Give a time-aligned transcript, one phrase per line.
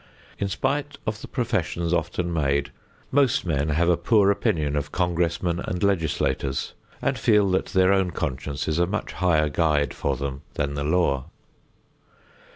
[0.39, 2.71] In spite of the professions often made,
[3.11, 8.09] most men have a poor opinion of congressmen and legislators, and feel that their own
[8.09, 11.25] conscience is a much higher guide for them than the law.